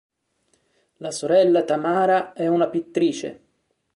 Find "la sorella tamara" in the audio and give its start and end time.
0.97-2.33